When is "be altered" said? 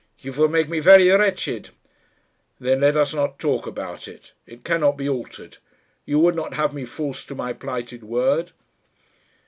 4.97-5.59